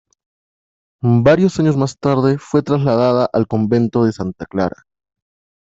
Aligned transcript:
Varios 1.03 1.59
años 1.59 1.77
más 1.77 1.99
tarde 1.99 2.39
fue 2.39 2.63
trasladada 2.63 3.29
al 3.31 3.45
Convento 3.45 4.03
de 4.03 4.11
Santa 4.11 4.47
Clara. 4.47 4.87